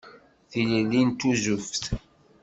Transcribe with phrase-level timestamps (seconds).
[0.49, 1.83] Tilelli n tuzzuft.